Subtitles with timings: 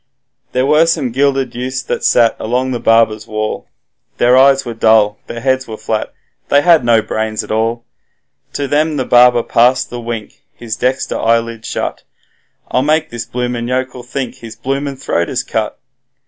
[0.53, 3.67] There were some gilded youths that sat along the barber's wall,
[4.17, 6.11] Their eyes were dull, their heads were flat,
[6.49, 7.85] they had no brains at all;
[8.53, 12.01] To them the barber passed the wink, his dexter eyelid shut,
[12.71, 15.77] 'I'll make this bloomin' yokel think his bloomin' throat is cut.'